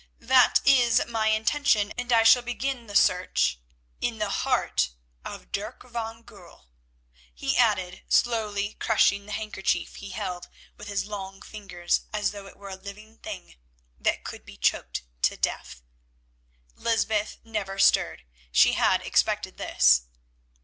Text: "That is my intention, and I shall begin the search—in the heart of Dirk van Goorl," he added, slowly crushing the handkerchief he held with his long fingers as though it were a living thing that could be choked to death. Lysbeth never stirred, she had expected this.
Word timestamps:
"That 0.17 0.61
is 0.65 1.03
my 1.07 1.27
intention, 1.27 1.93
and 1.95 2.11
I 2.11 2.23
shall 2.23 2.41
begin 2.41 2.87
the 2.87 2.95
search—in 2.95 4.17
the 4.17 4.31
heart 4.31 4.89
of 5.23 5.51
Dirk 5.51 5.83
van 5.87 6.23
Goorl," 6.23 6.71
he 7.35 7.55
added, 7.55 8.01
slowly 8.09 8.73
crushing 8.79 9.27
the 9.27 9.31
handkerchief 9.31 9.97
he 9.97 10.09
held 10.09 10.49
with 10.75 10.87
his 10.87 11.05
long 11.05 11.43
fingers 11.43 12.01
as 12.11 12.31
though 12.31 12.47
it 12.47 12.57
were 12.57 12.69
a 12.69 12.75
living 12.75 13.19
thing 13.19 13.57
that 13.99 14.23
could 14.23 14.43
be 14.43 14.57
choked 14.57 15.03
to 15.21 15.37
death. 15.37 15.83
Lysbeth 16.73 17.37
never 17.43 17.77
stirred, 17.77 18.23
she 18.51 18.73
had 18.73 19.03
expected 19.03 19.57
this. 19.59 20.05